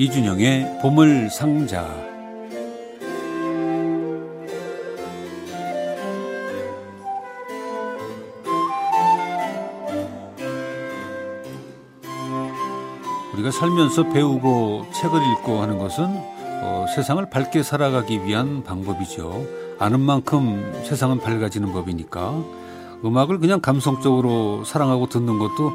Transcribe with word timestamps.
이준영의 0.00 0.78
보물상자 0.80 1.86
우리가 13.34 13.50
살면서 13.50 14.04
배우고 14.04 14.86
책을 14.94 15.20
읽고 15.32 15.60
하는 15.60 15.76
것은 15.76 16.04
어, 16.62 16.86
세상을 16.96 17.28
밝게 17.28 17.62
살아가기 17.62 18.24
위한 18.24 18.64
방법이죠. 18.64 19.44
아는 19.78 20.00
만큼 20.00 20.82
세상은 20.82 21.18
밝아지는 21.18 21.74
법이니까 21.74 22.42
음악을 23.04 23.38
그냥 23.38 23.60
감성적으로 23.60 24.64
사랑하고 24.64 25.10
듣는 25.10 25.38
것도 25.38 25.72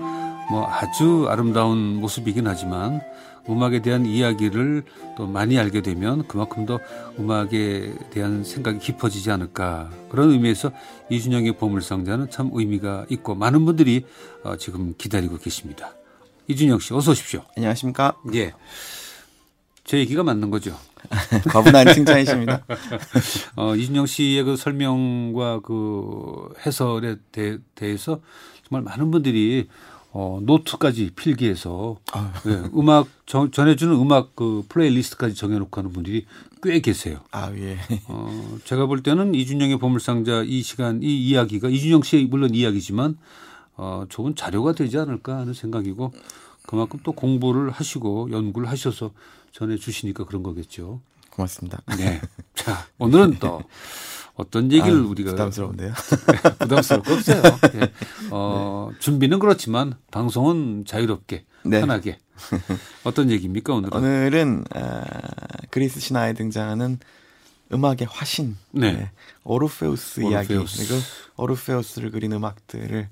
뭐 0.49 0.67
아주 0.67 1.27
아름다운 1.29 1.95
모습이긴 1.95 2.47
하지만 2.47 3.01
음악에 3.49 3.81
대한 3.81 4.05
이야기를 4.05 4.83
또 5.17 5.27
많이 5.27 5.57
알게 5.57 5.81
되면 5.81 6.27
그만큼 6.27 6.65
더 6.65 6.79
음악에 7.19 7.93
대한 8.09 8.43
생각이 8.43 8.79
깊어지지 8.79 9.29
않을까 9.31 9.91
그런 10.09 10.31
의미에서 10.31 10.71
이준영의 11.09 11.53
보물상자는 11.57 12.31
참 12.31 12.49
의미가 12.53 13.05
있고 13.09 13.35
많은 13.35 13.65
분들이 13.65 14.05
어, 14.43 14.57
지금 14.57 14.93
기다리고 14.97 15.37
계십니다. 15.37 15.93
이준영 16.47 16.79
씨 16.79 16.93
어서 16.93 17.11
오십시오. 17.11 17.43
안녕하십니까? 17.55 18.15
예. 18.33 18.53
제 19.83 19.99
얘기가 19.99 20.23
맞는 20.23 20.49
거죠. 20.49 20.75
과분한 21.49 21.93
칭찬이십니다. 21.93 22.65
어, 23.55 23.75
이준영 23.75 24.07
씨의 24.07 24.43
그 24.43 24.55
설명과 24.55 25.59
그 25.59 26.49
해설에 26.65 27.17
대, 27.31 27.57
해서 27.81 28.21
정말 28.67 28.81
많은 28.81 29.11
분들이 29.11 29.67
어, 30.17 30.39
노트까지 30.43 31.11
필기해서 31.13 31.97
예, 32.47 32.69
음악 32.73 33.09
정, 33.25 33.51
전해주는 33.51 33.93
음악 33.95 34.33
그 34.33 34.63
플레이리스트까지 34.69 35.35
정해놓고 35.35 35.77
하는 35.77 35.91
분들이 35.91 36.25
꽤 36.63 36.79
계세요. 36.79 37.19
아 37.31 37.51
예. 37.57 37.77
어, 38.07 38.57
제가 38.63 38.85
볼 38.85 39.03
때는 39.03 39.35
이준영의 39.35 39.77
보물상자 39.77 40.43
이 40.43 40.61
시간 40.61 41.03
이 41.03 41.27
이야기가 41.27 41.67
이준영 41.67 42.03
씨의 42.03 42.27
물론 42.27 42.55
이야기지만 42.55 43.17
어, 43.75 44.05
좋은 44.07 44.35
자료가 44.35 44.71
되지 44.71 44.97
않을까 44.97 45.35
하는 45.35 45.53
생각이고 45.53 46.13
그만큼 46.65 46.97
또 47.03 47.11
공부를 47.11 47.69
하시고 47.71 48.29
연구를 48.31 48.69
하셔서 48.69 49.11
전해 49.51 49.75
주시니까 49.75 50.23
그런 50.23 50.43
거겠죠. 50.43 51.01
고맙습니다. 51.29 51.81
네. 51.97 52.21
자, 52.55 52.87
오늘은 52.99 53.39
또 53.41 53.61
어떤 54.35 54.71
얘기를 54.71 54.97
아유, 54.97 55.07
우리가 55.07 55.31
부담스러운데요. 55.31 55.93
부담스러울 56.59 57.03
거 57.03 57.13
없어요. 57.13 57.41
예. 57.75 57.91
어, 58.31 58.91
준비는 58.99 59.39
그렇지만 59.39 59.93
방송은 60.11 60.83
자유롭게 60.85 61.45
네. 61.63 61.79
편하게 61.79 62.19
어떤 63.05 63.31
얘기입니까 63.31 63.73
오늘은? 63.73 63.97
오늘은 63.97 64.65
아, 64.75 65.03
그리스 65.71 65.99
신화에 65.99 66.33
등장하는 66.33 66.99
음악의 67.73 68.07
화신, 68.09 68.57
네. 68.71 69.09
오르페우스, 69.43 70.19
이야기 70.21 70.53
오르페우스. 70.53 70.87
그리고 70.87 71.01
오르페우스를 71.37 72.11
그린 72.11 72.33
음악들을 72.33 73.09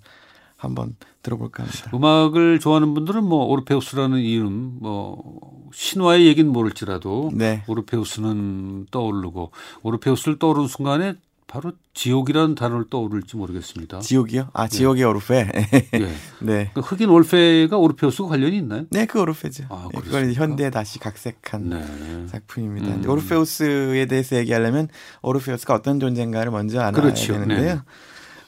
한번 0.67 0.95
들어볼까 1.21 1.63
합니다. 1.63 1.91
음악을 1.93 2.59
좋아하는 2.59 2.93
분들은 2.93 3.23
뭐 3.23 3.45
오르페우스라는 3.45 4.19
이름 4.19 4.77
뭐 4.79 5.69
신화의 5.73 6.27
얘기는 6.27 6.51
모를지라도 6.51 7.31
네. 7.33 7.63
오르페우스는 7.67 8.87
떠오르고 8.91 9.51
오르페우스를 9.83 10.39
떠오르는 10.39 10.67
순간에 10.67 11.15
바로 11.47 11.71
지옥이라는 11.93 12.55
단어를 12.55 12.85
떠오를지 12.89 13.37
모르겠습니다. 13.37 13.99
지옥이요? 13.99 14.49
아 14.53 14.67
지옥의 14.67 15.03
오르페. 15.03 15.51
예. 15.93 16.11
네. 16.41 16.71
그 16.73 16.79
흑인 16.79 17.09
올페가 17.09 17.77
오르페우스가 17.77 18.29
관련이 18.29 18.57
있나요? 18.57 18.85
네, 18.89 19.05
그 19.05 19.21
오르페죠. 19.21 19.65
아, 19.69 19.87
네, 19.93 19.99
그걸 19.99 20.21
그렇습니까? 20.23 20.41
현대에 20.41 20.69
다시 20.71 20.97
각색한 20.97 21.69
네. 21.69 22.27
작품입니다. 22.31 22.95
음. 22.95 23.07
오르페우스에 23.07 24.07
대해서 24.07 24.35
얘기하려면 24.37 24.87
오르페우스가 25.21 25.75
어떤 25.75 25.99
존재인가를 25.99 26.51
먼저 26.51 26.79
알아야 26.79 26.91
그렇죠. 26.91 27.33
되는데요. 27.33 27.81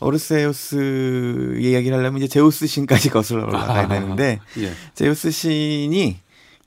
네. 0.06 0.08
오르세우스 0.08 1.58
이야기를 1.60 1.98
하려면 1.98 2.20
이제 2.22 2.28
제우스 2.28 2.68
신까지 2.68 3.10
거슬러 3.10 3.46
올라가야 3.48 3.86
아, 3.86 3.88
되는데 3.88 4.40
예. 4.60 4.72
제우스 4.94 5.32
신이 5.32 6.18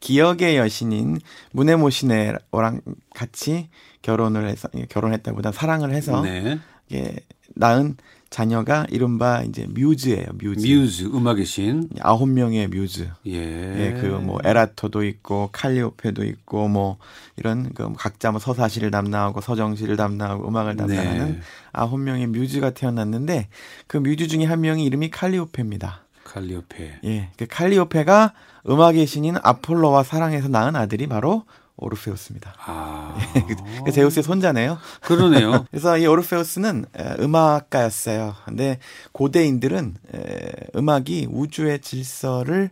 기억의 0.00 0.56
여신인 0.56 1.18
무네모시네랑 1.52 2.80
같이 3.14 3.68
결혼을 4.02 4.48
해서 4.48 4.68
결혼했다보다 4.88 5.52
사랑을 5.52 5.92
해서 5.92 6.20
네. 6.22 6.58
예, 6.92 7.16
낳은 7.54 7.96
자녀가 8.30 8.86
이른바 8.90 9.42
이제 9.42 9.66
뮤즈예요. 9.70 10.26
뮤즈. 10.34 10.66
뮤즈 10.66 11.04
음악의 11.06 11.44
신. 11.46 11.88
아홉 12.00 12.28
명의 12.28 12.68
뮤즈. 12.68 13.08
예. 13.26 13.32
예, 13.32 14.00
그뭐 14.00 14.40
에라토도 14.44 15.04
있고 15.04 15.48
칼리오페도 15.52 16.24
있고 16.24 16.68
뭐 16.68 16.98
이런 17.36 17.72
그 17.72 17.90
각자 17.96 18.30
뭐 18.30 18.38
서사시를 18.38 18.90
담당하고 18.90 19.40
서정시를 19.40 19.96
담당하고 19.96 20.46
음악을 20.46 20.76
담당하는 20.76 21.32
네. 21.32 21.40
아홉 21.72 21.98
명의 22.00 22.26
뮤즈가 22.26 22.70
태어났는데 22.70 23.48
그 23.86 23.96
뮤즈 23.96 24.28
중에 24.28 24.44
한 24.44 24.60
명이 24.60 24.84
이름이 24.84 25.10
칼리오페입니다. 25.10 26.02
칼리오페. 26.24 27.00
예, 27.04 27.30
그 27.38 27.46
칼리오페가 27.48 28.34
음악의 28.68 29.06
신인 29.06 29.36
아폴로와 29.42 30.02
사랑해서 30.02 30.48
낳은 30.48 30.76
아들이 30.76 31.06
바로 31.06 31.44
오르페우스입니다. 31.78 32.54
아. 32.58 33.16
그 33.84 33.92
제우스의 33.92 34.22
손자네요. 34.22 34.78
그러네요. 35.00 35.66
그래서 35.70 35.96
이 35.96 36.06
오르페우스는 36.06 36.86
에, 36.96 37.14
음악가였어요. 37.20 38.34
근데 38.44 38.78
고대인들은 39.12 39.94
에, 40.14 40.52
음악이 40.76 41.28
우주의 41.30 41.80
질서를 41.80 42.70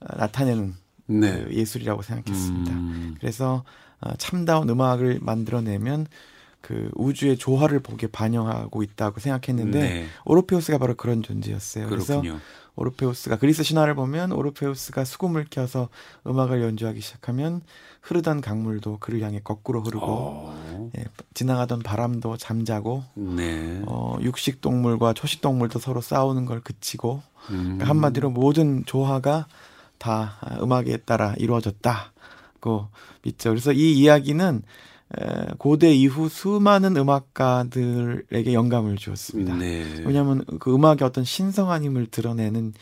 어, 0.00 0.16
나타내는 0.16 0.74
네. 1.06 1.44
그 1.44 1.54
예술이라고 1.54 2.02
생각했습니다. 2.02 2.72
음. 2.72 3.16
그래서 3.20 3.64
어, 4.00 4.14
참다운 4.16 4.68
음악을 4.68 5.18
만들어내면 5.20 6.06
그 6.60 6.90
우주의 6.94 7.36
조화를 7.36 7.80
보게 7.80 8.06
반영하고 8.08 8.82
있다고 8.82 9.20
생각했는데 9.20 9.80
네. 9.80 10.06
오르페우스가 10.24 10.78
바로 10.78 10.94
그런 10.96 11.22
존재였어요. 11.22 11.88
그래서 11.88 12.20
그렇군요. 12.20 12.40
오르페우스가 12.74 13.36
그리스 13.38 13.62
신화를 13.62 13.94
보면 13.94 14.32
오르페우스가 14.32 15.04
수금을 15.04 15.46
켜서 15.50 15.88
음악을 16.26 16.62
연주하기 16.62 17.00
시작하면 17.00 17.62
흐르던 18.08 18.40
강물도 18.40 18.98
그를 19.00 19.20
향해 19.20 19.40
거꾸로 19.42 19.82
흐르고 19.82 20.06
어. 20.08 20.90
예, 20.96 21.04
지나가던 21.34 21.80
바람도 21.80 22.38
잠자고 22.38 23.04
네. 23.14 23.82
어, 23.86 24.16
육식 24.22 24.62
동물과 24.62 25.12
초식 25.12 25.42
동물도 25.42 25.78
서로 25.78 26.00
싸우는 26.00 26.46
걸 26.46 26.60
그치고 26.60 27.22
음. 27.50 27.62
그러니까 27.64 27.88
한마디로 27.88 28.30
모든 28.30 28.84
조화가 28.86 29.46
다 29.98 30.38
음악에 30.62 30.98
따라 30.98 31.34
이루어졌다고 31.36 32.88
믿죠. 33.22 33.50
그래서 33.50 33.72
이 33.72 33.92
이야기는 33.92 34.56
에, 34.56 34.60
고대 35.58 35.92
이후 35.92 36.28
수많은 36.28 36.96
음악가들에게 36.96 38.52
영감을 38.52 38.96
주었습니다. 38.96 39.56
네. 39.56 40.02
왜냐하면 40.04 40.44
그 40.58 40.74
음악의 40.74 40.98
어떤 41.02 41.24
신성한 41.24 41.82
힘을 41.84 42.06
드러내는 42.06 42.74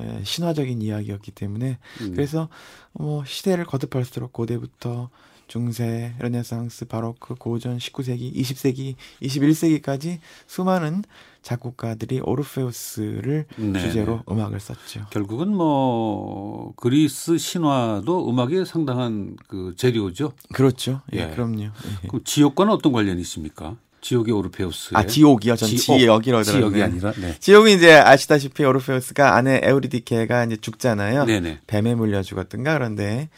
에, 0.00 0.24
신화적인 0.24 0.80
이야기였기 0.80 1.32
때문에 1.32 1.78
음. 2.00 2.12
그래서 2.12 2.48
뭐 2.92 3.24
시대를 3.24 3.66
거듭할수록 3.66 4.32
고대부터 4.32 5.10
중세, 5.46 6.14
르네상스, 6.20 6.86
바로크, 6.86 7.34
고전, 7.34 7.76
19세기, 7.76 8.34
20세기, 8.34 8.94
21세기까지 9.22 10.18
수많은 10.46 11.04
작곡가들이 11.44 12.20
오르페우스를 12.24 13.44
네. 13.56 13.80
주제로 13.80 14.22
음악을 14.30 14.58
썼죠. 14.58 15.06
결국은 15.10 15.54
뭐 15.54 16.72
그리스 16.76 17.36
신화도 17.38 18.28
음악에 18.30 18.64
상당한 18.64 19.36
그 19.46 19.74
재료죠. 19.76 20.32
그렇죠. 20.52 21.02
예, 21.12 21.18
예. 21.30 21.34
그럼요. 21.34 21.62
예. 21.64 22.08
그 22.08 22.24
지옥과는 22.24 22.72
어떤 22.72 22.92
관련이 22.92 23.20
있습니까? 23.20 23.76
지옥의 24.00 24.34
오르페우스에. 24.34 24.96
아 24.98 25.06
지옥이요. 25.06 25.56
전 25.56 25.68
지- 25.68 25.76
지옥이라고 25.78 26.18
어, 26.18 26.42
지옥이 26.42 26.42
들었는데. 26.42 26.82
아니라. 26.82 27.12
네. 27.12 27.36
지옥은 27.38 27.70
이제 27.72 27.92
아시다시피 27.94 28.64
오르페우스가 28.64 29.34
아내 29.36 29.60
에우리디케가 29.62 30.44
이제 30.44 30.56
죽잖아요. 30.56 31.24
네네. 31.26 31.60
뱀에 31.66 31.94
물려 31.94 32.22
죽었던가 32.22 32.74
그런데 32.74 33.28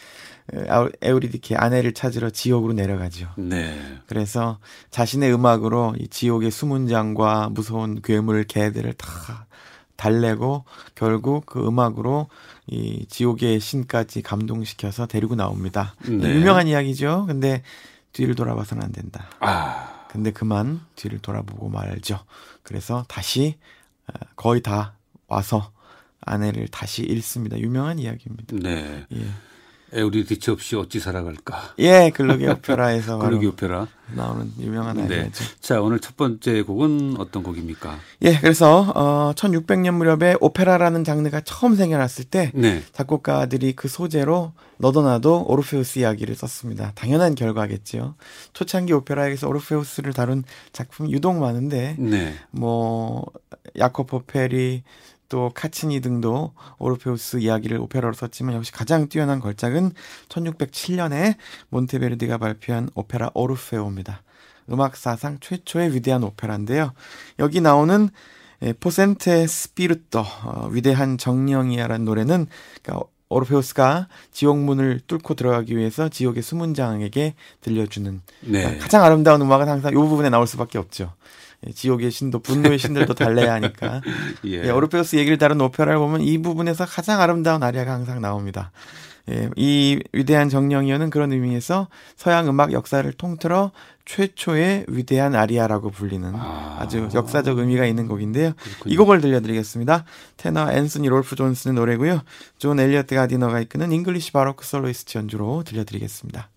에, 0.55 0.69
아우- 0.69 0.91
에우리디케 1.03 1.57
아내를 1.57 1.93
찾으러 1.95 2.31
지옥으로 2.31 2.73
내려가죠. 2.73 3.29
네. 3.37 3.77
그래서 4.07 4.59
자신의 4.91 5.33
음악으로 5.35 5.95
이 5.99 6.09
지옥의 6.09 6.51
수문 6.51 6.87
장과 6.89 7.51
무서운 7.51 8.01
괴물 8.03 8.45
개들을 8.45 8.93
다 8.95 9.47
달래고 9.97 10.65
결국 10.95 11.47
그 11.47 11.67
음악으로 11.67 12.29
이 12.67 13.07
지옥의 13.09 13.61
신까지 13.61 14.23
감동시켜서 14.23 15.07
데리고 15.07 15.35
나옵니다. 15.35 15.95
네. 16.07 16.35
유명한 16.35 16.69
이야기죠. 16.69 17.25
근데 17.27 17.63
뒤를 18.13 18.35
돌아봐서는 18.35 18.83
안 18.85 18.93
된다. 18.93 19.29
아. 19.41 20.07
근데 20.11 20.31
그만 20.33 20.81
뒤를 20.97 21.19
돌아보고 21.19 21.69
말죠. 21.69 22.21
그래서 22.63 23.05
다시 23.09 23.57
어, 24.09 24.13
거의 24.37 24.63
다 24.63 24.95
와서 25.29 25.73
아내를 26.21 26.69
다시 26.69 27.03
잃습니다. 27.03 27.59
유명한 27.59 27.99
이야기입니다. 27.99 28.57
네. 28.63 29.05
예. 29.13 29.27
에우리디치 29.93 30.51
없이 30.51 30.77
어찌 30.77 30.99
살아갈까? 31.01 31.75
예, 31.79 32.11
글로기 32.15 32.47
오페라에서 32.47 33.19
글로기 33.21 33.47
오페라 33.47 33.87
나오는 34.15 34.53
유명한 34.61 34.97
네. 34.97 35.05
아리아죠. 35.05 35.45
자, 35.61 35.81
오늘 35.81 36.01
첫 36.01 36.17
번째 36.17 36.63
곡은 36.63 37.17
어떤 37.19 37.43
곡입니까? 37.43 37.99
예, 38.23 38.39
그래서 38.39 38.93
어 38.95 39.33
1600년 39.35 39.95
무렵에 39.95 40.37
오페라라는 40.41 41.05
장르가 41.05 41.41
처음 41.41 41.75
생겨났을 41.75 42.25
때 42.25 42.53
네. 42.55 42.83
작곡가들이 42.93 43.75
그 43.75 43.89
소재로 43.89 44.53
너도나도 44.79 45.47
오르페우스 45.49 46.01
이야기를 46.01 46.35
썼습니다. 46.35 46.93
당연한 46.95 47.35
결과겠지요. 47.35 48.15
초창기 48.53 48.93
오페라에서 48.93 49.49
오르페우스를 49.49 50.13
다룬 50.13 50.45
작품이 50.73 51.13
유독 51.13 51.35
많은데 51.39 51.97
네. 51.99 52.35
뭐 52.51 53.25
야코포 53.79 54.25
페리 54.27 54.83
또 55.29 55.51
카치니 55.55 56.01
등도 56.01 56.53
오르페우스 56.79 57.39
이야기를 57.39 57.79
오페라로 57.79 58.13
썼지만 58.15 58.55
역시 58.55 58.73
가장 58.73 59.09
뛰어난 59.09 59.41
걸작은 59.41 59.93
1607년에 60.29 61.37
몬테베르디가 61.71 62.39
발표한 62.39 62.91
오페라 62.95 63.31
오르페오입니다. 63.35 64.23
음악 64.71 64.97
사상 64.97 65.39
최초의 65.41 65.95
위대한 65.95 66.23
오페라인데요. 66.25 66.93
여기 67.39 67.61
나오는 67.61 68.09
에, 68.63 68.73
Possente 68.73 69.47
spirto 69.47 70.21
어, 70.21 70.69
위대한 70.71 71.19
정령이여라는 71.19 72.05
노래는 72.05 72.47
그러니까 72.83 73.07
오르페우스가 73.29 74.09
지옥문을 74.31 75.01
뚫고 75.07 75.35
들어가기 75.35 75.77
위해서 75.77 76.09
지옥의 76.09 76.43
수문장에게 76.43 77.35
들려주는 77.61 78.23
네. 78.41 78.61
그러니까 78.61 78.83
가장 78.83 79.03
아름다운 79.03 79.43
음악은 79.43 79.69
항상 79.69 79.93
이 79.93 79.95
부분에 79.95 80.31
나올 80.31 80.47
수밖에 80.47 80.79
없죠. 80.79 81.13
예, 81.67 81.73
지옥의 81.73 82.11
신도 82.11 82.41
분노의 82.41 82.79
신들도 82.79 83.15
달래야 83.15 83.55
하니까. 83.55 84.01
예. 84.47 84.65
예, 84.65 84.71
오르페우스 84.71 85.17
얘기를 85.17 85.39
다룬 85.39 85.61
오페라를 85.61 85.99
보면 85.99 86.23
이 86.23 86.39
부분에서 86.39 86.85
가장 86.87 87.21
아름다운 87.21 87.63
아리아가 87.63 87.93
항상 87.93 88.21
나옵니다. 88.21 88.73
예, 89.29 89.51
이 89.57 90.01
위대한 90.13 90.49
정령이여는 90.49 91.11
그런 91.11 91.33
의미에서 91.33 91.89
서양 92.17 92.49
음악 92.49 92.73
역사를 92.73 93.11
통틀어 93.13 93.73
최초의 94.05 94.85
위대한 94.87 95.35
아리아라고 95.35 95.91
불리는 95.91 96.33
아. 96.37 96.77
아주 96.79 97.09
역사적 97.13 97.59
의미가 97.59 97.87
있는 97.87 98.07
곡인데요. 98.07 98.53
그렇군요. 98.57 98.95
이 98.95 98.97
곡을 98.97 99.21
들려드리겠습니다. 99.21 100.05
테너 100.37 100.71
앤서니 100.71 101.09
롤프 101.09 101.35
존슨의 101.35 101.75
노래고요. 101.75 102.23
존 102.59 102.79
엘리어트 102.79 103.17
가디너가 103.17 103.61
이끄는 103.61 103.91
잉글리시 103.91 104.31
바로크 104.31 104.65
솔로이스트 104.65 105.19
연주로 105.19 105.65
들려드리겠습니다. 105.65 106.49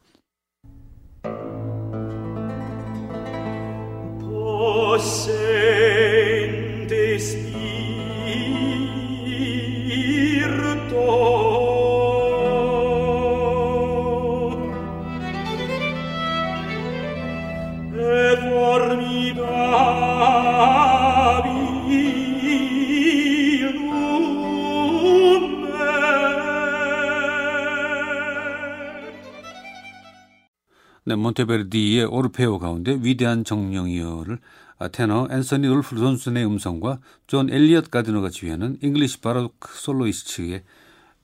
sendis 5.02 6.90
네, 31.06 31.16
몬테베르디의 31.16 32.06
오르페오 32.06 32.60
가운데 32.60 32.98
위대한 33.02 33.44
정령이여를 33.44 34.40
아, 34.78 34.88
테너 34.88 35.28
앤서니 35.32 35.68
롤프 35.68 35.96
존슨의 35.96 36.46
음성과 36.46 37.00
존 37.28 37.50
엘리엇 37.50 37.92
가드너가 37.92 38.30
지휘하는 38.30 38.78
잉글리시 38.82 39.22
바로크 39.22 39.78
솔로이스트의 39.78 40.64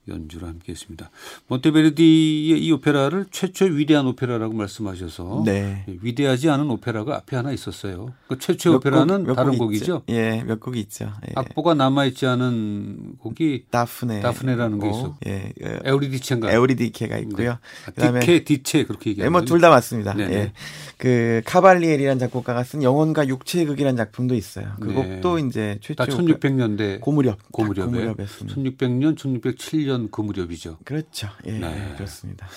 연주를 0.08 0.48
함께 0.48 0.72
했습니다. 0.72 1.10
몬테베르디의 1.48 2.64
이 2.64 2.72
오페라를 2.72 3.26
최초의 3.32 3.78
위대한 3.78 4.06
오페라라고 4.08 4.54
말씀하셔서 4.54 5.44
네. 5.46 5.84
예, 5.88 5.98
위대하지 6.02 6.50
않은 6.50 6.70
오페라가 6.70 7.16
앞에 7.18 7.36
하나 7.36 7.52
있었어요. 7.52 8.14
그 8.28 8.38
최초의 8.38 8.74
몇 8.74 8.78
오페라는 8.78 9.18
곡- 9.20 9.28
몇 9.28 9.36
다른 9.36 9.52
곡 9.54 9.58
곡이죠. 9.66 10.04
예, 10.10 10.44
몇 10.46 10.60
곡이 10.60 10.80
있죠. 10.82 11.12
예. 11.28 11.34
악보가 11.36 11.74
남아 11.74 12.06
있지 12.06 12.26
않은 12.28 13.16
곡이 13.20 13.66
다프네. 13.72 14.22
다프네라는 14.22 14.80
게 14.80 14.90
있었고. 14.90 15.16
예, 15.28 15.52
그 15.58 15.80
에우리디체인가? 15.86 16.52
에우리디케가 16.52 17.18
있고요. 17.20 17.52
아, 17.52 17.92
그다음에 17.92 18.20
디케, 18.20 18.44
디체 18.44 18.84
그렇게 18.86 19.10
예, 19.10 19.12
얘기하는 19.12 19.32
뭐 19.32 19.42
둘 19.46 19.60
다 19.62 19.70
맞습니다. 19.70 20.14
네네. 20.14 20.34
예. 20.36 20.52
그 20.98 21.42
카발리엘이라는 21.46 22.20
작곡가가 22.20 22.64
쓴 22.64 22.84
영혼과 22.84 23.28
육체의 23.28 23.66
극이라는 23.66 23.98
작품도 23.98 24.36
있어요. 24.36 24.74
그 24.80 24.88
네. 24.90 24.94
곡도 24.94 25.40
이제 25.40 25.78
최초 25.82 25.96
다 25.96 26.06
1600년대 26.06 27.02
고무렵, 27.02 27.38
딱 27.38 27.52
고무렵에 27.52 27.86
고무렵에 27.86 28.26
쓴. 28.28 28.48
1600년, 28.48 29.16
1607년 29.18 29.95
그 30.12 30.22
무렵이죠. 30.22 30.78
그렇죠. 30.86 31.30
예, 31.46 31.52
네. 31.52 31.94
그렇습니다. 31.96 32.48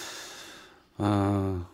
아, 0.99 1.67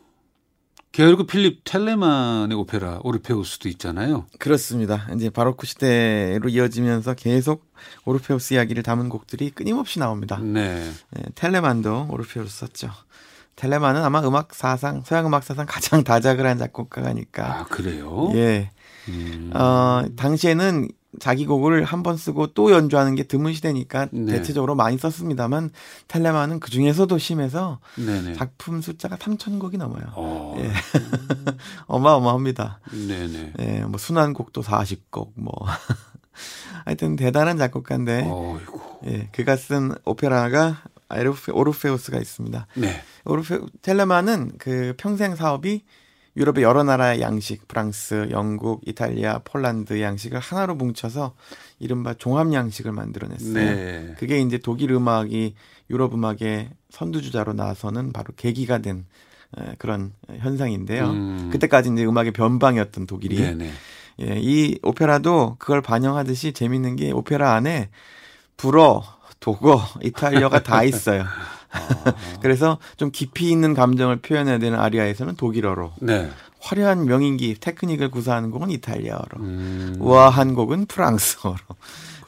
게르그 0.92 1.26
필립 1.26 1.62
텔레만의 1.64 2.56
오페라 2.56 3.00
오르페우스도 3.02 3.68
있잖아요. 3.70 4.26
그렇습니다. 4.38 5.08
이제 5.16 5.28
바로크 5.28 5.66
시대로 5.66 6.48
이어지면서 6.48 7.14
계속 7.14 7.66
오르페우스 8.04 8.54
이야기를 8.54 8.82
담은 8.84 9.08
곡들이 9.08 9.50
끊임없이 9.50 9.98
나옵니다. 9.98 10.38
네. 10.38 10.88
예, 11.18 11.22
텔레만도 11.34 12.08
오르페우스 12.10 12.58
썼죠. 12.58 12.90
텔레만은 13.56 14.02
아마 14.04 14.20
음악 14.26 14.54
사상, 14.54 15.02
서양 15.04 15.26
음악 15.26 15.42
사상 15.44 15.66
가장 15.66 16.04
다작을 16.04 16.46
한 16.46 16.58
작곡가니까. 16.58 17.60
아, 17.60 17.64
그래요? 17.64 18.30
예. 18.34 18.70
음, 19.08 19.50
어, 19.54 20.04
당시에는 20.16 20.88
자기 21.20 21.46
곡을 21.46 21.84
한 21.84 22.02
번 22.02 22.16
쓰고 22.16 22.48
또 22.48 22.70
연주하는 22.70 23.14
게 23.14 23.22
드문 23.22 23.52
시대니까 23.54 24.08
네. 24.12 24.32
대체적으로 24.32 24.74
많이 24.74 24.98
썼습니다만 24.98 25.70
텔레만은 26.08 26.60
그 26.60 26.70
중에서도 26.70 27.16
심해서 27.18 27.78
네네. 27.96 28.34
작품 28.34 28.80
숫자가 28.82 29.16
3천 29.16 29.58
곡이 29.58 29.78
넘어요. 29.78 30.04
어, 30.14 30.54
예. 30.58 30.70
어마어마합니다. 31.86 32.80
네네. 32.90 33.52
예, 33.60 33.80
뭐 33.84 33.98
순환곡도 33.98 34.62
40곡 34.62 35.30
뭐 35.34 35.52
하여튼 36.84 37.16
대단한 37.16 37.56
작곡가인데 37.58 38.28
어이구. 38.30 38.80
예, 39.06 39.28
그가 39.32 39.56
쓴 39.56 39.94
오페라가 40.04 40.82
에르페, 41.10 41.52
오르페우스가 41.52 42.18
있습니다. 42.18 42.66
네. 42.74 43.02
오르페 43.24 43.60
텔레만은 43.82 44.52
그 44.58 44.94
평생 44.96 45.36
사업이 45.36 45.84
유럽의 46.36 46.64
여러 46.64 46.82
나라의 46.82 47.20
양식, 47.20 47.68
프랑스, 47.68 48.28
영국, 48.30 48.80
이탈리아, 48.86 49.40
폴란드 49.44 50.00
양식을 50.00 50.40
하나로 50.40 50.74
뭉쳐서 50.74 51.34
이른바 51.78 52.14
종합 52.14 52.52
양식을 52.52 52.92
만들어냈어요. 52.92 53.54
네. 53.54 54.14
그게 54.18 54.40
이제 54.40 54.58
독일 54.58 54.92
음악이 54.92 55.54
유럽 55.90 56.14
음악의 56.14 56.70
선두주자로 56.90 57.52
나서는 57.52 58.12
바로 58.12 58.32
계기가 58.36 58.78
된 58.78 59.06
에, 59.58 59.74
그런 59.78 60.12
현상인데요. 60.28 61.10
음. 61.10 61.50
그때까지 61.52 61.90
이제 61.92 62.04
음악의 62.04 62.32
변방이었던 62.32 63.06
독일이 63.06 63.36
네네. 63.36 63.70
예, 64.22 64.38
이 64.40 64.78
오페라도 64.82 65.56
그걸 65.58 65.82
반영하듯이 65.82 66.52
재밌는 66.52 66.96
게 66.96 67.10
오페라 67.10 67.54
안에 67.54 67.90
불어, 68.56 69.02
독어, 69.40 69.82
이탈리아가 70.02 70.62
다 70.62 70.84
있어요. 70.84 71.24
그래서 72.40 72.78
좀 72.96 73.10
깊이 73.10 73.50
있는 73.50 73.74
감정을 73.74 74.16
표현해야 74.18 74.58
되는 74.58 74.78
아리아에서는 74.78 75.36
독일어로, 75.36 75.92
네. 76.00 76.30
화려한 76.60 77.04
명인기, 77.04 77.56
테크닉을 77.60 78.10
구사하는 78.10 78.50
곡은 78.50 78.70
이탈리아어로, 78.70 79.40
음, 79.40 79.96
우아한 80.00 80.54
곡은 80.54 80.86
프랑스어로 80.86 81.58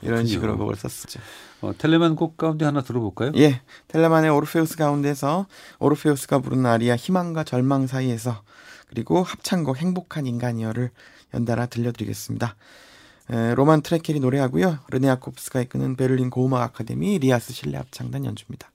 이런 0.03 0.17
그렇군요. 0.17 0.27
식으로 0.29 0.59
곡을 0.59 0.77
썼었죠. 0.77 1.21
어, 1.63 1.73
텔레만 1.77 2.17
곡 2.17 2.37
가운데 2.37 2.65
하나 2.67 2.83
들어볼까요? 2.83 3.33
예, 3.37 3.63
텔레만의 3.89 4.31
오르페우스 4.31 4.77
가운데서 4.77 5.47
오르페우스가 5.79 6.41
부른 6.41 6.67
아리아 6.67 6.97
희망과 6.97 7.45
절망 7.45 7.87
사이에서 7.87 8.43
그리고 8.89 9.23
합창곡 9.23 9.79
행복한 9.79 10.27
인간이여를 10.27 10.91
연달아 11.35 11.67
들려드리겠습니다. 11.67 12.57
에, 13.31 13.55
로만 13.55 13.81
트레켈이 13.83 14.21
노래하고요. 14.21 14.79
르네 14.91 15.09
야콥스가 15.09 15.61
이끄는 15.63 15.97
베를린 15.97 16.31
고음악 16.31 16.63
아카데미 16.63 17.19
리아스 17.19 17.53
실내 17.53 17.79
합창단 17.79 18.25
연주입니다. 18.27 18.71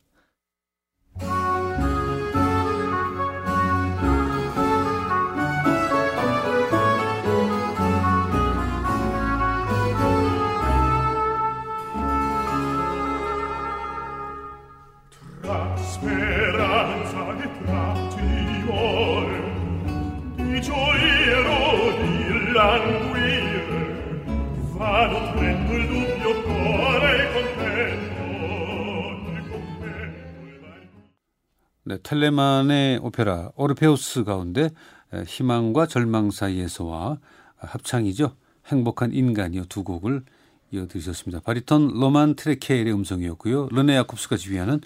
네, 31.92 31.98
텔레만의 32.04 33.00
오페라 33.04 33.52
오르페우스 33.58 34.24
가운데 34.24 34.70
에, 35.12 35.24
희망과 35.24 35.88
절망 35.88 36.32
사이에서와 36.32 37.18
합창이죠. 37.58 38.34
행복한 38.68 39.12
인간이여 39.12 39.66
두 39.66 39.84
곡을 39.84 40.24
이어 40.72 40.80
들으셨습니다. 40.80 41.42
바리톤 41.42 41.90
로만 42.00 42.36
트레켈의 42.36 42.94
음성이었고요. 42.94 43.68
르네 43.74 43.98
야콥스가 43.98 44.38
지휘하는 44.38 44.80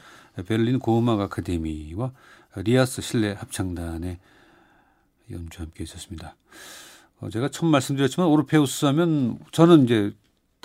베를린 0.48 0.80
고음악 0.80 1.20
아카데미와 1.20 2.12
리아스 2.56 3.04
실내 3.04 3.34
합창단의 3.34 4.18
연주 5.30 5.62
함께 5.62 5.84
있었습니다. 5.84 6.36
어, 7.20 7.30
제가 7.30 7.50
처음 7.50 7.70
말씀드렸지만 7.70 8.30
오르페우스 8.30 8.86
하면 8.86 9.38
저는 9.52 9.84
이제 9.84 10.12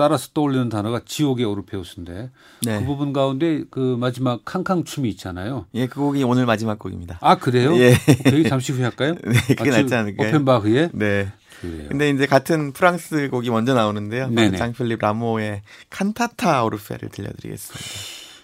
따라서 0.01 0.29
떠올리는 0.33 0.67
단어가 0.71 1.03
지옥의 1.05 1.45
오르페우스인데 1.45 2.31
네. 2.63 2.79
그 2.79 2.87
부분 2.87 3.13
가운데 3.13 3.65
그 3.71 3.99
마지막 4.01 4.47
캉캉 4.47 4.85
춤이 4.85 5.11
있잖아요. 5.11 5.67
예, 5.75 5.87
그 5.89 6.01
곡이 6.01 6.25
오늘 6.25 6.47
마지막 6.47 6.79
곡입니다. 6.79 7.19
아 7.21 7.37
그래요? 7.37 7.77
예. 7.77 7.93
그 8.25 8.39
얘기 8.39 8.49
잠시 8.49 8.73
후에 8.73 8.85
할까요? 8.85 9.17
네, 9.23 9.55
그게 9.55 9.71
아, 9.71 9.77
낫지 9.77 9.95
않을까요? 9.95 10.29
오펜바흐의 10.29 10.91
네. 10.95 11.31
그래요. 11.61 11.89
근데 11.91 12.09
이제 12.09 12.25
같은 12.25 12.73
프랑스 12.73 13.29
곡이 13.29 13.51
먼저 13.51 13.75
나오는데요. 13.75 14.31
네네. 14.31 14.57
장필립 14.57 15.01
라모의 15.01 15.61
칸타타 15.91 16.65
오르페를 16.65 17.11
들려드리겠습니다. 17.11 18.41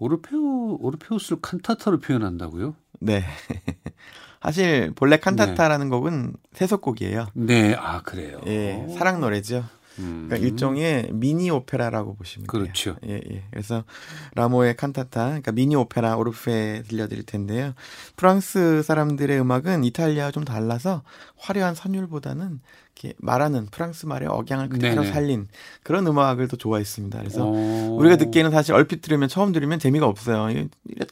오르페우 0.00 0.78
오르페우스를 0.80 1.38
칸타타로 1.40 2.00
표현한다고요? 2.00 2.74
네. 2.98 3.22
사실 4.42 4.90
본래 4.96 5.16
칸타타라는 5.16 5.90
곡은 5.90 6.34
세속곡이에요. 6.54 7.28
네, 7.34 7.76
아 7.78 8.02
그래요. 8.02 8.40
예, 8.48 8.84
사랑 8.96 9.20
노래죠. 9.20 9.64
음. 9.98 10.26
그러니까 10.28 10.36
일종의 10.36 11.10
미니 11.12 11.50
오페라라고 11.50 12.14
보시면 12.14 12.46
돼요. 12.46 12.46
그렇죠. 12.46 12.96
예, 13.06 13.20
예. 13.30 13.44
그래서 13.50 13.84
라모의 14.34 14.76
칸타타, 14.76 15.24
그러니까 15.26 15.52
미니 15.52 15.74
오페라 15.76 16.16
오르페 16.16 16.82
들려드릴 16.88 17.24
텐데요. 17.24 17.74
프랑스 18.16 18.82
사람들의 18.82 19.40
음악은 19.40 19.84
이탈리아와 19.84 20.30
좀 20.30 20.44
달라서 20.44 21.02
화려한 21.36 21.74
선율보다는 21.74 22.60
이렇게 22.98 23.14
말하는 23.18 23.66
프랑스 23.66 24.06
말의 24.06 24.28
억양을 24.28 24.68
그대로 24.68 25.02
네네. 25.02 25.12
살린 25.12 25.48
그런 25.82 26.06
음악을 26.06 26.48
더 26.48 26.56
좋아했습니다. 26.56 27.18
그래서 27.20 27.46
어. 27.46 27.96
우리가 27.98 28.16
듣기에는 28.16 28.50
사실 28.50 28.74
얼핏 28.74 29.00
들으면 29.00 29.28
처음 29.28 29.52
들으면 29.52 29.78
재미가 29.78 30.06
없어요. 30.06 30.66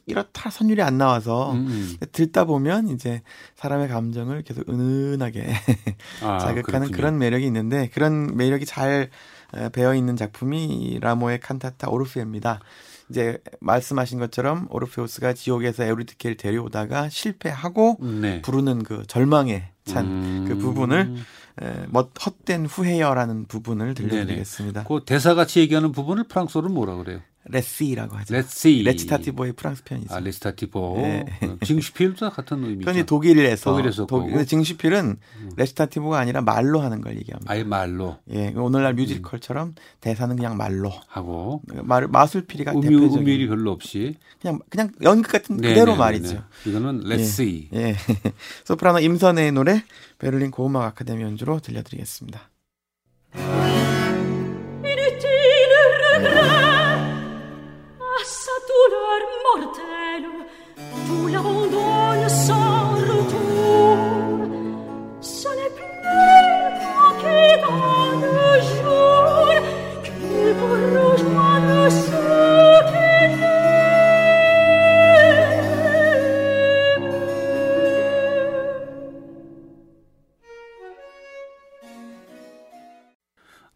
이렇다 0.06 0.50
선율이 0.50 0.82
안 0.82 0.98
나와서 0.98 1.52
음, 1.52 1.66
음. 1.68 1.96
듣다 2.12 2.44
보면 2.44 2.88
이제 2.88 3.22
사람의 3.54 3.88
감정을 3.88 4.42
계속 4.42 4.68
은은하게 4.68 5.46
아, 6.22 6.38
자극하는 6.40 6.62
그렇군요. 6.62 6.90
그런 6.96 7.18
매력이 7.18 7.46
있는데 7.46 7.88
그런 7.94 8.36
매력이 8.36 8.66
잘 8.66 9.10
에, 9.54 9.68
배어 9.68 9.94
있는 9.94 10.16
작품이 10.16 10.64
이 10.64 10.98
라모의 11.00 11.40
칸타타 11.40 11.88
오르페입니다. 11.88 12.60
이제 13.08 13.38
말씀하신 13.60 14.18
것처럼 14.18 14.66
오르페우스가 14.70 15.34
지옥에서 15.34 15.84
에우리디케를 15.84 16.36
데려오다가 16.36 17.08
실패하고 17.08 17.98
네. 18.00 18.42
부르는 18.42 18.82
그 18.82 19.04
절망에 19.06 19.70
찬그 19.84 20.52
음. 20.52 20.58
부분을 20.58 21.14
에, 21.62 21.86
멋 21.88 22.10
헛된 22.24 22.66
후회여라는 22.66 23.46
부분을 23.46 23.94
들려드리겠습니다. 23.94 24.84
그 24.84 25.02
대사 25.06 25.34
같이 25.34 25.60
얘기하는 25.60 25.92
부분을 25.92 26.24
프랑스어로 26.24 26.68
뭐라 26.68 26.96
그래요? 26.96 27.20
récit라고 27.48 28.16
하죠. 28.16 28.34
Let's 28.34 28.46
see. 28.46 28.82
레치타티보의 28.82 29.52
프랑스 29.52 29.84
편이죠. 29.84 30.14
아, 30.14 30.20
레치타티보. 30.20 30.94
네. 30.96 31.24
어, 31.42 31.56
징슈필도 31.64 32.30
같은 32.30 32.64
의미죠. 32.64 32.90
이제 32.90 33.04
독일에서 33.04 33.72
독일에서 33.72 34.06
독일, 34.06 34.44
징슈필은 34.44 35.16
레치타티보가 35.56 36.18
아니라 36.18 36.40
말로 36.40 36.80
하는 36.80 37.00
걸 37.00 37.16
얘기합니다. 37.16 37.52
아예 37.52 37.64
말로 37.64 38.18
예, 38.30 38.48
오늘날 38.56 38.94
뮤지컬처럼 38.94 39.74
대사는 40.00 40.34
그냥 40.34 40.56
말로 40.56 40.92
하고 41.08 41.62
말 41.82 42.08
마술피리가 42.08 42.72
음유, 42.72 42.82
대표적인 42.82 43.18
음율이 43.18 43.48
별로 43.48 43.70
없이 43.72 44.16
그냥 44.40 44.60
그냥 44.68 44.92
연극 45.02 45.32
같은 45.32 45.56
네, 45.56 45.68
그대로 45.68 45.86
네, 45.86 45.92
네, 45.92 45.98
말이죠. 45.98 46.32
네. 46.64 46.70
이거는 46.70 47.04
Let's 47.04 47.20
see. 47.20 47.68
예. 47.72 47.96
소프라노 48.64 49.00
임선의 49.00 49.52
노래 49.52 49.82
베를린 50.18 50.50
고음악 50.50 50.84
아카데미 50.84 51.22
연주로 51.22 51.60
들려드리겠습니다. 51.60 52.50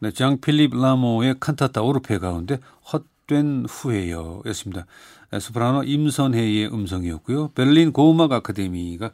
네, 0.02 0.11
장 0.12 0.40
필립 0.40 0.75
라모의 0.75 1.37
칸타타 1.40 1.83
오르페 1.83 2.19
가운데 2.19 2.59
헛된 2.90 3.66
후회여였습니다. 3.69 4.87
네, 5.30 5.38
소프라노 5.38 5.85
임선혜의 5.85 6.73
음성이었고요. 6.73 7.49
베를린 7.49 7.92
고음악 7.92 8.33
아카데미가 8.33 9.11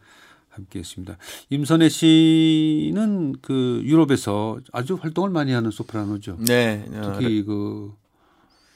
함께했습니다. 0.51 1.19
임선혜 1.51 1.89
씨는 1.89 3.35
그 3.43 3.83
유럽에서 3.85 4.61
아주 4.73 4.95
활동을 4.95 5.31
많이 5.31 5.51
하는 5.51 5.73
소프라노죠. 5.73 6.39
네. 6.47 6.85
어, 6.93 7.15
특히 7.19 7.43
그, 7.43 7.93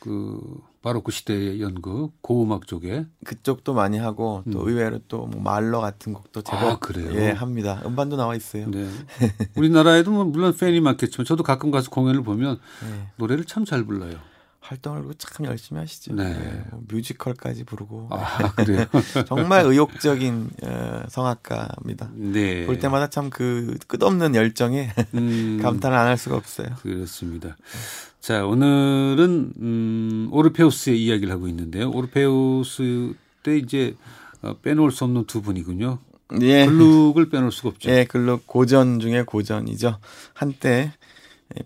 그 0.01 0.41
바로크 0.83 1.13
시대의 1.13 1.61
연극 1.61 2.13
고음악 2.23 2.67
쪽에 2.67 3.07
그쪽도 3.25 3.75
많이 3.75 3.99
하고 3.99 4.43
또 4.51 4.67
의외로 4.67 4.99
또뭐 5.09 5.31
말러 5.43 5.79
같은 5.81 6.15
곡도 6.15 6.41
제법 6.43 6.63
음. 6.63 6.69
아, 6.71 6.79
그래요? 6.79 7.11
예, 7.15 7.31
합니다. 7.31 7.83
음반도 7.85 8.17
나와 8.17 8.35
있어요. 8.35 8.71
네. 8.71 8.89
우리나라에도 9.57 10.11
뭐 10.11 10.25
물론 10.25 10.57
팬이 10.57 10.81
많겠지만 10.81 11.27
저도 11.27 11.43
가끔 11.43 11.71
가서 11.71 11.91
공연을 11.91 12.23
보면 12.23 12.59
네. 12.83 13.07
노래를 13.17 13.45
참 13.45 13.61
잘 13.67 13.85
불러요. 13.85 14.17
활동을 14.61 15.05
참 15.19 15.47
열심히 15.47 15.81
하시죠. 15.81 16.15
네. 16.15 16.25
예, 16.25 16.65
뭐 16.71 16.83
뮤지컬까지 16.89 17.65
부르고 17.65 18.09
아, 18.11 18.53
그래요? 18.53 18.85
정말 19.27 19.65
의욕적인 19.65 20.51
어, 20.63 21.03
성악가입니다. 21.09 22.11
네. 22.15 22.67
볼 22.67 22.79
때마다 22.79 23.09
참 23.09 23.31
그 23.31 23.77
끝없는 23.87 24.35
열정에 24.35 24.91
음, 25.15 25.59
감탄을 25.63 25.97
안 25.97 26.07
할 26.09 26.19
수가 26.19 26.37
없어요. 26.37 26.69
그렇습니다. 26.83 27.57
자, 28.21 28.45
오늘은 28.45 29.53
음, 29.61 30.29
오르페우스의 30.33 31.03
이야기를 31.03 31.33
하고 31.33 31.49
있는데요. 31.49 31.91
오르페우스 31.91 33.15
때 33.43 33.57
이제 33.57 33.95
어, 34.43 34.55
빼놓을 34.63 34.91
수 34.91 35.05
없는 35.05 35.25
두 35.27 35.41
분이군요. 35.43 35.99
예. 36.43 36.67
글룩을 36.67 37.29
빼놓을 37.31 37.51
수가 37.51 37.71
없죠. 37.71 37.91
예, 37.91 38.05
글룩 38.05 38.41
고전 38.47 39.01
중에 39.01 39.23
고전이죠. 39.23 39.99
한때 40.35 40.93
예, 40.93 41.00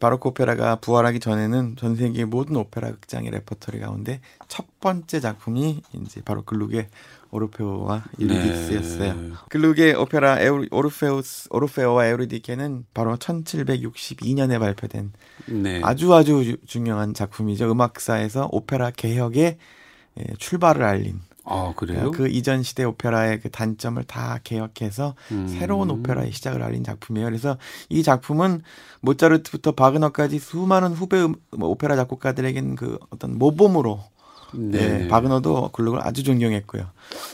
바로크 0.00 0.30
오페라가 0.30 0.76
부활하기 0.76 1.20
전에는 1.20 1.76
전 1.76 1.94
세계 1.96 2.24
모든 2.24 2.56
오페라 2.56 2.90
극장의 2.90 3.30
레퍼토리 3.30 3.80
가운데 3.80 4.20
첫 4.48 4.64
번째 4.80 5.20
작품이 5.20 5.82
이제 5.92 6.22
바로 6.24 6.42
글룩의 6.42 6.88
오르페오와 7.30 8.04
유리디스였어요. 8.18 9.14
네. 9.14 9.30
글룩의 9.50 9.94
오페라 9.96 10.40
에우, 10.40 10.64
오르페우스 10.70 11.48
오르페오와 11.50 12.06
에우리디케는 12.06 12.86
바로 12.94 13.16
1762년에 13.16 14.58
발표된 14.58 15.12
네. 15.46 15.80
아주 15.82 16.14
아주 16.14 16.42
유- 16.46 16.56
중요한 16.66 17.12
작품이죠. 17.12 17.70
음악사에서 17.70 18.48
오페라 18.52 18.90
개혁의 18.90 19.58
예, 20.20 20.24
출발을 20.38 20.84
알린 20.84 21.20
아, 21.44 21.72
그래요? 21.76 22.10
그 22.10 22.26
이전 22.28 22.62
시대 22.62 22.84
오페라의 22.84 23.40
그 23.40 23.50
단점을 23.50 24.02
다 24.04 24.38
개혁해서 24.44 25.14
음. 25.32 25.46
새로운 25.46 25.90
오페라의 25.90 26.32
시작을 26.32 26.62
알린 26.62 26.84
작품이에요. 26.84 27.26
그래서 27.26 27.58
이 27.90 28.02
작품은 28.02 28.62
모차르트부터 29.02 29.72
바그너까지 29.72 30.38
수많은 30.38 30.92
후배 30.92 31.20
음- 31.22 31.34
뭐 31.56 31.68
오페라 31.68 31.96
작곡가들에겐 31.96 32.76
그 32.76 32.98
어떤 33.10 33.38
모범으로 33.38 34.00
네. 34.56 35.04
예, 35.04 35.08
바그너도 35.08 35.70
글룩을 35.72 36.00
아주 36.02 36.22
존경했고요. 36.22 36.84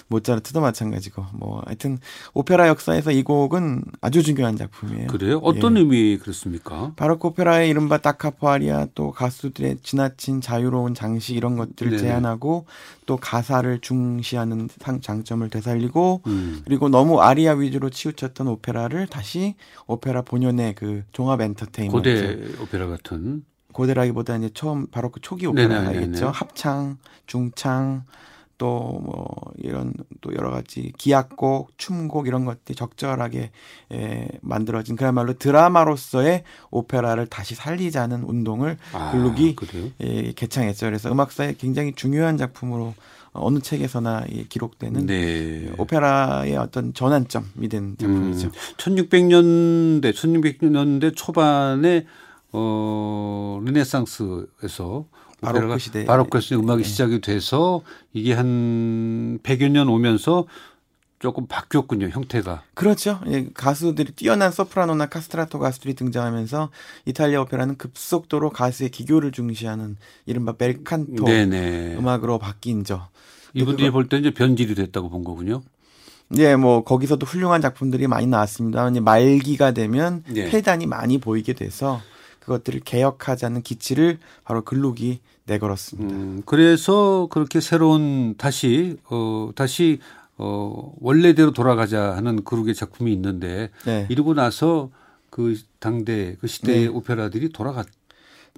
모차르트도 0.08 0.60
마찬가지고 0.60 1.24
뭐 1.32 1.62
하여튼 1.66 1.98
오페라 2.34 2.68
역사에서 2.68 3.12
이 3.12 3.22
곡은 3.22 3.82
아주 4.00 4.22
중요한 4.22 4.56
작품이에요. 4.56 5.06
그래요? 5.06 5.38
어떤 5.42 5.76
예. 5.76 5.80
의미 5.80 6.18
그렇습니까? 6.18 6.92
바로크 6.96 7.28
오페라의 7.28 7.68
이른바 7.70 7.98
다카포아리아 7.98 8.88
또 8.94 9.12
가수들의 9.12 9.78
지나친 9.82 10.40
자유로운 10.40 10.94
장식 10.94 11.36
이런 11.36 11.56
것들을 11.56 11.92
네네. 11.92 12.02
제한하고 12.02 12.66
또 13.06 13.16
가사를 13.16 13.78
중시하는 13.80 14.68
상- 14.80 15.00
장점을 15.00 15.48
되살리고 15.48 16.22
음. 16.26 16.62
그리고 16.64 16.88
너무 16.88 17.20
아리아 17.20 17.52
위주로 17.54 17.90
치우쳤던 17.90 18.48
오페라를 18.48 19.06
다시 19.06 19.54
오페라 19.86 20.22
본연의 20.22 20.74
그 20.74 21.02
종합 21.12 21.40
엔터테인먼트 21.40 21.92
고대 21.92 22.62
오페라 22.62 22.86
같은 22.88 23.44
고대라기보다 23.72 24.36
이제 24.36 24.50
처음 24.54 24.86
바로 24.86 25.10
그 25.10 25.20
초기 25.20 25.46
네네네네. 25.46 25.88
오페라겠죠. 25.88 26.30
합창, 26.30 26.98
중창 27.26 28.04
또 28.58 29.00
뭐 29.00 29.26
이런 29.56 29.94
또 30.20 30.34
여러 30.34 30.50
가지 30.50 30.92
기악곡, 30.98 31.78
춤곡 31.78 32.26
이런 32.26 32.44
것들이 32.44 32.76
적절하게 32.76 33.50
에, 33.92 34.28
만들어진 34.42 34.96
그야말로 34.96 35.32
드라마로서의 35.32 36.44
오페라를 36.70 37.26
다시 37.26 37.54
살리자는 37.54 38.22
운동을 38.24 38.76
아, 38.92 39.10
글룩이? 39.12 39.56
예, 40.02 40.32
개창했죠. 40.32 40.86
그래서 40.86 41.10
음악사에 41.10 41.54
굉장히 41.58 41.94
중요한 41.94 42.36
작품으로 42.36 42.94
어느 43.32 43.60
책에서나 43.60 44.26
예, 44.32 44.42
기록되는 44.44 45.06
네. 45.06 45.70
오페라의 45.78 46.56
어떤 46.58 46.92
전환점이 46.92 47.68
된 47.70 47.96
작품이죠. 47.98 48.48
음, 48.48 48.52
1600년대 48.76 50.12
1600년대 50.12 51.12
초반에 51.16 52.04
어 52.52 53.60
르네상스에서 53.64 55.04
바로크 55.40 55.78
시대. 55.78 56.04
바로크 56.04 56.40
시대 56.40 56.56
음악이 56.56 56.82
네. 56.82 56.88
시작이 56.88 57.20
돼서 57.20 57.82
이게 58.12 58.34
한 58.34 59.38
100여 59.42 59.70
년 59.70 59.88
오면서 59.88 60.46
조금 61.18 61.46
바뀌었군요, 61.46 62.08
형태가. 62.08 62.62
그렇죠. 62.74 63.20
예, 63.26 63.46
가수들이 63.52 64.12
뛰어난 64.12 64.50
소프라노나 64.50 65.06
카스트라토 65.06 65.58
가수들이 65.58 65.94
등장하면서 65.94 66.70
이탈리아 67.04 67.42
오페라는 67.42 67.76
급속도로 67.76 68.50
가수의 68.50 68.90
기교를 68.90 69.30
중시하는 69.30 69.96
이른바 70.24 70.52
벨칸토 70.54 71.24
네네. 71.24 71.96
음악으로 71.98 72.38
바뀐죠. 72.38 73.08
이분들이 73.52 73.90
볼 73.90 74.08
때 74.08 74.16
이제 74.16 74.30
변질이 74.30 74.74
됐다고 74.74 75.10
본 75.10 75.24
거군요. 75.24 75.62
예, 76.38 76.54
뭐 76.56 76.84
거기서도 76.84 77.26
훌륭한 77.26 77.60
작품들이 77.60 78.06
많이 78.06 78.26
나왔습니다. 78.26 78.88
말기가 78.90 79.72
되면 79.72 80.22
네. 80.28 80.48
폐단이 80.48 80.86
많이 80.86 81.18
보이게 81.18 81.52
돼서 81.52 82.00
그것들을 82.40 82.80
개혁하자는 82.80 83.62
기치를 83.62 84.18
바로 84.44 84.62
글록이 84.62 85.20
내걸었습니다. 85.44 86.14
음, 86.14 86.42
그래서 86.46 87.28
그렇게 87.30 87.60
새로운 87.60 88.34
다시 88.36 88.98
어 89.10 89.50
다시 89.54 90.00
어 90.36 90.92
원래대로 91.00 91.52
돌아가자 91.52 92.16
하는 92.16 92.44
그룹의 92.44 92.74
작품이 92.74 93.12
있는데 93.12 93.70
네. 93.84 94.06
이러고 94.08 94.34
나서 94.34 94.90
그 95.28 95.56
당대 95.78 96.36
그 96.40 96.46
시대의 96.46 96.80
네. 96.82 96.86
오페라들이 96.88 97.50
돌아갔나요? 97.50 97.90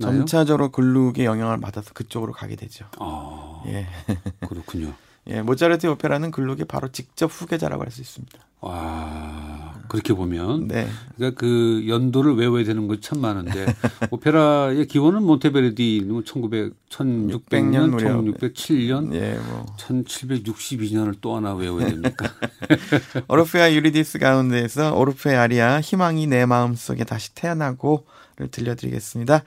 점차적으로 0.01 0.71
글룩의 0.71 1.25
영향을 1.25 1.61
받아서 1.61 1.93
그쪽으로 1.93 2.33
가게 2.33 2.57
되죠. 2.57 2.87
아, 2.99 3.62
예. 3.67 3.87
그렇군요. 4.49 4.93
예, 5.29 5.41
모차르트의 5.43 5.93
오페라는 5.93 6.31
글룩의 6.31 6.65
바로 6.67 6.89
직접 6.89 7.27
후계자라고 7.27 7.83
할 7.83 7.91
수 7.91 8.01
있습니다. 8.01 8.39
와, 8.61 9.62
그렇게 9.93 10.15
보면 10.15 10.69
네. 10.69 10.89
그러니까 11.17 11.39
그 11.39 11.85
연도를 11.87 12.35
외워야 12.35 12.65
되는 12.65 12.89
거참 12.89 13.21
많은데 13.21 13.67
오페라의 14.11 14.87
기원은 14.87 15.23
몬테베르디 15.23 16.09
1900 16.25 16.73
1600년, 16.93 17.89
무렵. 17.89 18.23
1607년, 18.41 19.15
예, 19.15 19.39
뭐 19.47 19.65
1762년을 19.79 21.17
또 21.23 21.37
하나 21.37 21.55
외워야 21.55 21.89
됩니까? 21.89 22.31
오르페아 23.29 23.73
유리디스 23.73 24.19
가운데에서 24.19 24.95
오르페 24.95 25.35
아리아 25.35 25.81
희망이 25.81 26.27
내 26.27 26.45
마음속에 26.45 27.05
다시 27.05 27.35
태어나고 27.35 28.07
를 28.37 28.49
들려드리겠습니다. 28.51 29.43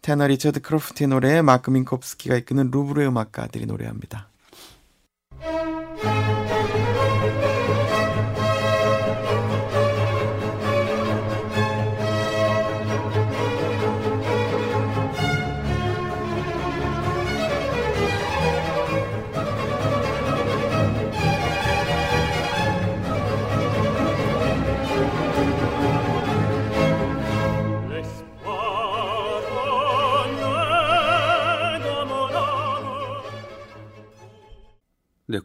테너 0.00 0.28
리처드 0.28 0.60
크로프트의 0.60 1.08
노래 1.08 1.42
마크 1.42 1.70
민코프스키가 1.70 2.36
이끄는 2.36 2.70
루브르 2.70 3.04
음악가들이 3.04 3.66
노래합니다. 3.66 4.28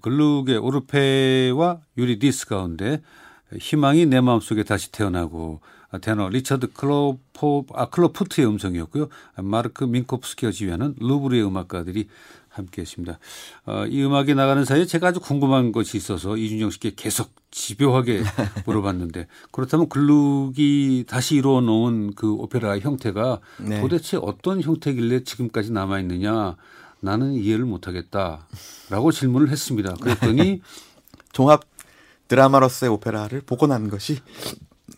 글룩의 0.04 0.58
오르페와 0.58 1.80
유리디스 1.98 2.48
가운데 2.48 3.02
희망이 3.58 4.06
내 4.06 4.22
마음속에 4.22 4.64
다시 4.64 4.92
태어나고 4.92 5.62
테너 6.02 6.28
리처드 6.30 6.74
크로포 6.74 7.68
아 7.74 7.86
크로프트의 7.86 8.48
음성이었고요. 8.48 9.08
마르크 9.38 9.84
민코프스키가 9.84 10.52
지휘하는 10.52 10.96
루브르의 11.00 11.46
음악가들이 11.46 12.08
함께했습니다. 12.50 13.20
어, 13.66 13.86
이 13.88 14.04
음악이 14.04 14.36
나가는 14.36 14.64
사이에 14.64 14.86
제가 14.86 15.08
아주 15.08 15.20
궁금한 15.20 15.72
것이 15.72 15.98
있어서 15.98 16.38
이준형 16.38 16.70
씨께 16.70 16.94
계속 16.96 17.32
집요하게 17.52 18.24
물어봤는데 18.66 19.28
그렇다면 19.52 19.90
글룩이 19.90 21.06
다시 21.08 21.36
이루어 21.36 21.62
놓은 21.62 22.14
그 22.16 22.32
오페라 22.34 22.78
형태가 22.78 23.40
네. 23.58 23.82
도대체 23.82 24.18
어떤 24.18 24.62
형태길래 24.62 25.24
지금까지 25.24 25.72
남아 25.72 26.00
있느냐 26.02 26.56
나는 27.04 27.34
이해를 27.34 27.66
못하겠다라고 27.66 29.12
질문을 29.12 29.50
했습니다. 29.50 29.94
그랬더니 29.96 30.62
종합 31.34 31.62
드라마로서의 32.30 32.92
오페라를 32.92 33.42
복원한 33.42 33.90
것이 33.90 34.20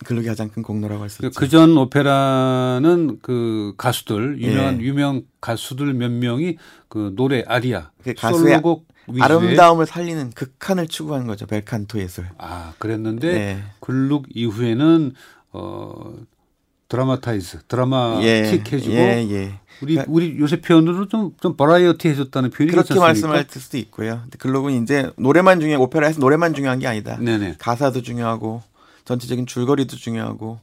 글룩의 0.05 0.27
가장 0.27 0.49
큰 0.49 0.61
공로라고 0.61 1.01
할 1.01 1.09
수 1.09 1.25
있죠. 1.25 1.37
그전 1.39 1.75
오페라는 1.77 3.19
그 3.21 3.73
가수들 3.77 4.39
유명한 4.41 4.79
예. 4.81 4.85
유명 4.85 5.23
가수들 5.41 5.93
몇 5.93 6.11
명이 6.11 6.57
그 6.89 7.13
노래 7.15 7.43
아리아 7.47 7.89
그 8.03 8.13
가수의 8.13 8.39
솔로곡 8.41 8.87
위주의 9.07 9.23
아름다움을 9.23 9.85
살리는 9.85 10.31
극한을 10.31 10.87
추구하는 10.87 11.25
거죠. 11.27 11.45
벨칸토 11.47 11.99
예술. 11.99 12.25
아 12.37 12.73
그랬는데 12.77 13.33
네. 13.33 13.63
글룩 13.79 14.25
이후에는 14.33 15.13
어 15.53 16.13
dramatize 16.88 17.63
드라마틱 17.67 18.71
해주고 18.73 18.93
예, 18.95 19.27
예. 19.29 19.59
우리 19.81 19.99
우리 20.07 20.38
요새 20.39 20.61
표현으로 20.61 21.07
좀 21.07 21.31
좀 21.41 21.55
버라이어티 21.57 22.07
해줬다는 22.09 22.49
표현이 22.49 22.71
그렇게? 22.71 22.93
말씀할 22.99 23.45
수도 23.49 23.77
있고요. 23.77 24.19
근데 24.23 24.38
글룩은 24.38 24.84
이제 24.83 25.11
노래만 25.17 25.59
중요해 25.59 25.77
오페라에서 25.77 26.19
노래만 26.19 26.53
중요한 26.53 26.79
게 26.79 26.88
아니다. 26.88 27.17
네네. 27.19 27.55
가사도 27.59 28.01
중요하고 28.01 28.61
전체적인 29.05 29.45
줄거리도 29.45 29.95
중요하고 29.97 30.59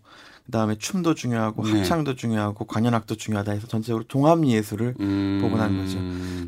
그다음에 0.47 0.75
춤도 0.77 1.15
중요하고 1.15 1.65
네. 1.65 1.71
합창도 1.79 2.17
중요하고 2.17 2.65
관현악도 2.65 3.15
중요하다 3.15 3.53
해서 3.53 3.67
전체적으로 3.69 4.05
종합 4.09 4.45
예술을 4.45 4.95
음, 4.99 5.39
복원한 5.41 5.77
거죠. 5.79 5.99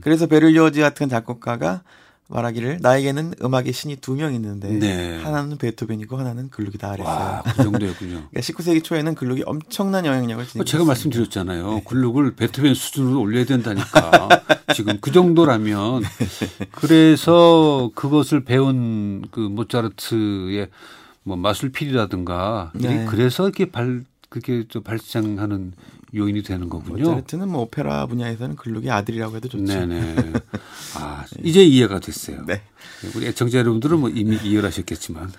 그래서 0.02 0.26
베를리오즈 0.26 0.80
같은 0.80 1.08
작곡가가 1.08 1.82
말하기를 2.34 2.78
나에게는 2.82 3.34
음악의 3.42 3.72
신이 3.72 3.96
두 3.96 4.14
명 4.14 4.34
있는데 4.34 4.68
네. 4.70 5.20
하나는 5.22 5.56
베토벤이고 5.58 6.16
하나는 6.16 6.50
글룩이다 6.50 6.92
그랬어요. 6.92 7.06
와, 7.14 7.42
그 7.42 7.54
정도였군요. 7.62 8.10
그러니까 8.30 8.40
19세기 8.40 8.82
초에는 8.84 9.14
글룩이 9.14 9.42
엄청난 9.46 10.04
영향력을 10.04 10.44
지니고 10.46 10.62
어, 10.62 10.64
제가. 10.64 10.84
말씀드렸잖아요. 10.84 11.82
글룩을 11.84 12.34
베토벤 12.36 12.74
수준으로 12.74 13.20
올려야 13.20 13.44
된다니까. 13.44 14.28
지금 14.74 14.98
그 15.00 15.10
정도라면. 15.12 16.02
그래서 16.72 17.90
그것을 17.94 18.44
배운 18.44 19.24
그 19.30 19.40
모차르트의 19.40 20.68
뭐 21.22 21.36
마술필이라든가 21.36 22.72
네. 22.74 23.06
그래서 23.08 23.44
이렇게 23.44 23.70
발 23.70 24.04
그게 24.34 24.64
또 24.66 24.80
발생하는 24.80 25.74
요인이 26.12 26.42
되는 26.42 26.68
거군요. 26.68 27.04
모차르트는 27.04 27.48
뭐 27.48 27.62
오페라 27.62 28.04
분야에서는 28.06 28.56
글룩의 28.56 28.90
아들이라고 28.90 29.36
해도 29.36 29.48
좋죠. 29.48 29.64
네네. 29.64 30.16
아, 30.98 31.24
이제 31.44 31.62
이해가 31.62 32.00
됐어요. 32.00 32.44
네. 32.44 32.60
우리 33.14 33.26
애청자 33.26 33.58
여러분들은 33.58 34.00
뭐 34.00 34.08
이미 34.10 34.36
이해를 34.42 34.64
하셨겠지만. 34.64 35.30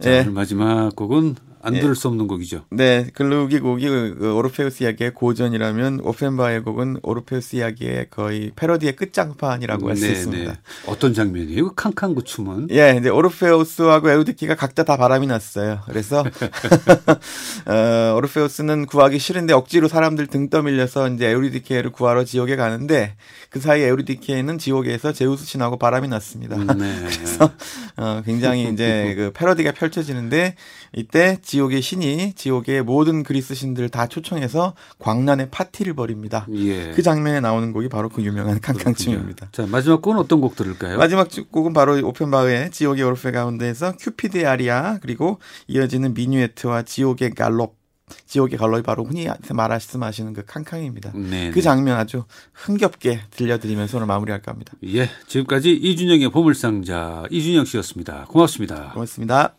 자, 0.00 0.10
네. 0.10 0.20
오늘 0.20 0.32
마지막 0.32 0.96
곡은 0.96 1.34
안 1.68 1.80
들을 1.80 1.94
수 1.94 2.08
없는 2.08 2.26
곡이죠. 2.26 2.64
네, 2.70 3.06
글룩이 3.14 3.60
곡이 3.60 3.88
그, 3.88 4.16
그 4.18 4.34
오르페우스 4.34 4.82
이야기의 4.82 5.14
고전이라면 5.14 6.00
오펜바의 6.02 6.62
곡은 6.62 6.98
오르페우스 7.02 7.56
이야기의 7.56 8.08
거의 8.10 8.52
패러디의 8.56 8.96
끝장판이라고 8.96 9.88
할 9.88 9.96
수 9.96 10.06
있습니다. 10.06 10.54
어떤 10.86 11.12
장면이에요? 11.12 11.68
그 11.68 11.74
캉캉 11.74 12.14
그 12.14 12.24
춤은? 12.24 12.68
예, 12.70 12.96
이제 12.98 13.08
오르페우스하고 13.08 14.10
에우리디케가 14.10 14.54
각자 14.54 14.84
다 14.84 14.96
바람이 14.96 15.26
났어요. 15.26 15.80
그래서 15.86 16.24
어, 17.66 18.14
오르페우스는 18.16 18.86
구하기 18.86 19.18
싫은데 19.18 19.52
억지로 19.52 19.88
사람들 19.88 20.26
등 20.28 20.48
떠밀려서 20.50 21.08
이제 21.10 21.28
에우리디케를 21.28 21.90
구하러 21.90 22.24
지옥에 22.24 22.56
가는데 22.56 23.16
그 23.50 23.60
사이 23.60 23.82
에우리디케는 23.82 24.58
지옥에서 24.58 25.12
제우스 25.12 25.44
신하고 25.44 25.78
바람이 25.78 26.08
났습니다. 26.08 26.56
네. 26.56 26.64
그래서 27.14 27.50
어, 27.96 28.22
굉장히 28.24 28.68
이제 28.72 29.14
그 29.16 29.32
패러디가 29.34 29.72
펼쳐지는데 29.72 30.54
이때 30.94 31.38
지옥의 31.42 31.82
신이 31.82 32.34
지옥의 32.34 32.82
모든 32.82 33.22
그리스 33.22 33.54
신들을 33.54 33.88
다 33.88 34.06
초청해서 34.06 34.74
광란의 34.98 35.48
파티를 35.50 35.94
벌입니다. 35.94 36.46
예. 36.54 36.92
그 36.92 37.02
장면에 37.02 37.40
나오는 37.40 37.72
곡이 37.72 37.88
바로 37.88 38.08
그 38.08 38.22
유명한 38.22 38.60
캉캉춤입니다. 38.60 39.48
자, 39.52 39.66
마지막 39.66 40.02
곡은 40.02 40.18
어떤 40.18 40.40
곡 40.40 40.56
들을까요? 40.56 40.98
마지막 40.98 41.28
곡은 41.50 41.72
바로 41.72 41.94
오펜바흐의 42.06 42.70
지옥의 42.70 43.04
오르페 43.04 43.30
가운데에서 43.30 43.94
큐피드의 43.98 44.46
아리아 44.46 44.98
그리고 45.00 45.38
이어지는 45.66 46.14
미뉴에트와 46.14 46.82
지옥의 46.82 47.30
갈롭 47.30 47.78
지옥의 48.26 48.58
갈롭이 48.58 48.82
바로 48.82 49.04
흔히 49.04 49.28
말씀하시는 49.50 50.32
그 50.32 50.44
캉캉입니다. 50.44 51.12
네. 51.14 51.50
그 51.50 51.60
장면 51.60 51.98
아주 51.98 52.24
흥겹게 52.54 53.20
들려드리면서 53.30 53.98
오늘 53.98 54.06
마무리할까 54.06 54.52
합니다. 54.52 54.72
예. 54.84 55.10
지금까지 55.26 55.72
이준영의 55.72 56.30
보물상자 56.30 57.24
이준영 57.30 57.64
씨였습니다. 57.64 58.24
고맙습니다. 58.28 58.92
고맙습니다. 58.92 59.54